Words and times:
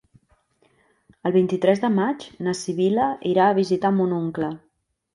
El 1.29 1.35
vint-i-tres 1.35 1.85
de 1.85 1.93
maig 1.99 2.27
na 2.49 2.57
Sibil·la 2.63 3.13
irà 3.37 3.49
a 3.53 3.59
visitar 3.63 3.97
mon 4.03 4.21
oncle. 4.25 4.55